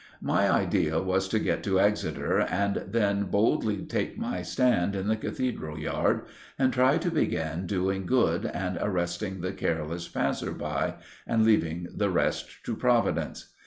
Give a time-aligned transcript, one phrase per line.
[0.23, 5.15] My idea was to get to Exeter and then boldly take my stand in the
[5.15, 6.21] cathedral yard
[6.57, 10.95] and try to begin doing good and arresting the careless passer by,
[11.27, 13.53] and leaving the rest to Providence.